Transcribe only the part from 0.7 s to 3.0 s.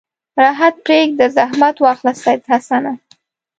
پرېږده زحمت واخله سید حسنه.